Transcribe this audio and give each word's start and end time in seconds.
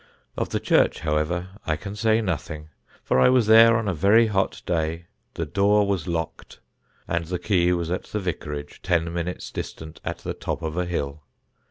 Of 0.35 0.49
the 0.49 0.59
church, 0.59 1.01
however, 1.01 1.49
I 1.67 1.75
can 1.75 1.95
say 1.95 2.21
nothing, 2.21 2.69
for 3.03 3.19
I 3.19 3.29
was 3.29 3.45
there 3.45 3.77
on 3.77 3.87
a 3.87 3.93
very 3.93 4.25
hot 4.25 4.63
day, 4.65 5.05
the 5.35 5.45
door 5.45 5.85
was 5.85 6.07
locked, 6.07 6.59
and 7.07 7.25
the 7.25 7.37
key 7.37 7.71
was 7.71 7.91
at 7.91 8.05
the 8.05 8.19
vicarage, 8.19 8.81
ten 8.81 9.13
minutes' 9.13 9.51
distant, 9.51 10.01
at 10.03 10.17
the 10.17 10.33
top 10.33 10.63
of 10.63 10.75
a 10.75 10.87
hill. 10.87 11.21